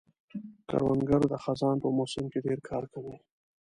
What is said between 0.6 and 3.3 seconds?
کروندګر د خزان په موسم کې ډېر کار کوي